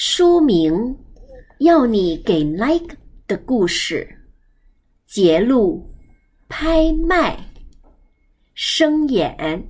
[0.00, 0.96] 书名：
[1.58, 4.08] 要你给 like 的故事。
[5.04, 5.90] 节录：
[6.48, 7.36] 拍卖。
[8.54, 9.68] 声演：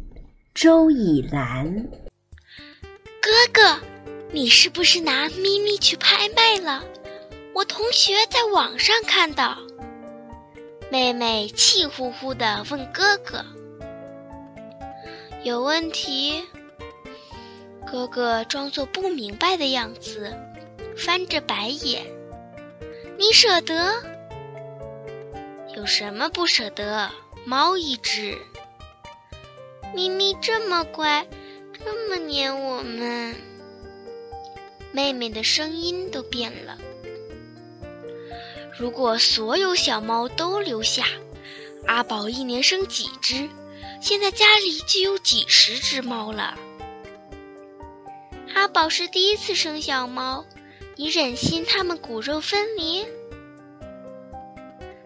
[0.52, 1.82] 周以兰。
[3.22, 3.80] 哥哥，
[4.30, 6.84] 你是不是拿咪咪去拍卖了？
[7.54, 9.56] 我同学在网上看到。
[10.90, 13.42] 妹妹气呼呼地问哥哥
[15.42, 16.44] ：“有问题？”
[17.90, 20.30] 哥哥装作不明白的样子，
[20.96, 22.04] 翻着白眼。
[23.16, 23.94] 你舍得？
[25.74, 27.10] 有什么不舍得？
[27.46, 28.36] 猫一只，
[29.94, 31.26] 咪咪这么乖，
[31.82, 33.34] 这么黏我们。
[34.92, 36.76] 妹妹的声音都变了。
[38.78, 41.04] 如果所有小猫都留下，
[41.86, 43.48] 阿宝一年生几只？
[44.00, 46.56] 现在家里就有几十只猫了。
[48.58, 50.44] 阿宝是第一次生小猫，
[50.96, 53.06] 你忍心它们骨肉分离？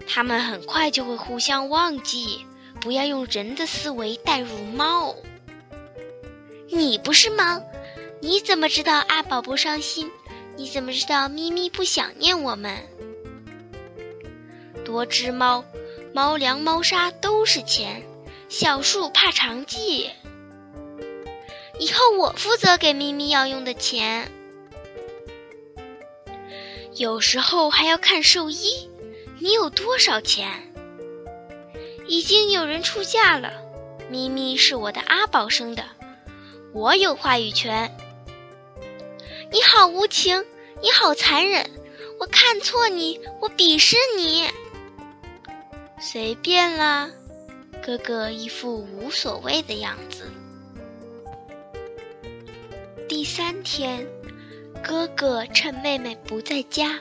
[0.08, 2.46] 它们很快就会互相忘记。
[2.80, 5.14] 不要用人的思维代入猫。
[6.70, 7.62] 你不是猫，
[8.22, 10.10] 你怎么知道阿宝不伤心？
[10.56, 12.78] 你怎么知道咪咪不想念我们？
[14.82, 15.62] 多只猫，
[16.14, 18.02] 猫粮、猫砂都是钱，
[18.48, 20.10] 小树怕长记。
[21.82, 24.30] 以后我负责给咪咪要用的钱，
[26.94, 28.88] 有时候还要看兽医。
[29.40, 30.72] 你有多少钱？
[32.06, 33.52] 已经有人出价了。
[34.08, 35.82] 咪咪是我的阿宝生的，
[36.72, 37.92] 我有话语权。
[39.50, 40.46] 你好无情，
[40.80, 41.68] 你好残忍，
[42.20, 44.48] 我看错你，我鄙视你。
[45.98, 47.10] 随便啦，
[47.84, 50.30] 哥哥一副无所谓的样子。
[53.22, 54.04] 第三天，
[54.82, 56.98] 哥哥趁妹妹不在家，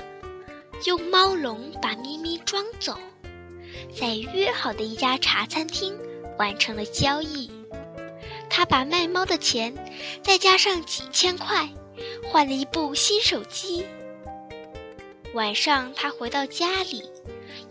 [0.86, 2.96] 用猫笼把咪咪装走，
[4.00, 5.98] 在约好的一家茶餐厅
[6.38, 7.50] 完成了交易。
[8.52, 9.74] 他把卖猫的钱
[10.22, 11.68] 再加上几千块，
[12.32, 13.84] 换了一部新手机。
[15.34, 17.10] 晚上，他回到家里，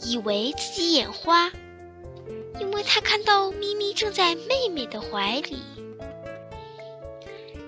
[0.03, 1.53] 以为自己眼花，
[2.59, 5.63] 因为他看到咪咪正在妹妹的怀里。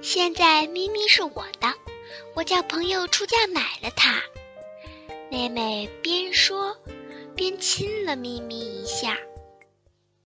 [0.03, 1.73] 现在咪咪是我的，
[2.35, 4.21] 我叫朋友出价买了它。
[5.31, 6.77] 妹妹边说，
[7.37, 9.17] 边亲了咪咪一下。